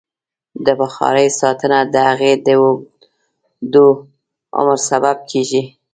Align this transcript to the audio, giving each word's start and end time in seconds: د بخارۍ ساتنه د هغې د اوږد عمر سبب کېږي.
د 0.65 0.67
بخارۍ 0.81 1.27
ساتنه 1.39 1.79
د 1.93 1.95
هغې 2.09 2.33
د 2.45 2.47
اوږد 2.59 3.75
عمر 4.57 4.77
سبب 4.89 5.17
کېږي. 5.31 5.63